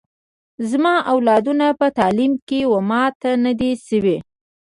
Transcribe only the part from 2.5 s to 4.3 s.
و ماته نه دي سوي